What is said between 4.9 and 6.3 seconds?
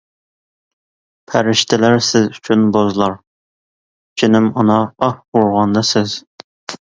ئاھ، ئۇرغاندا سىز.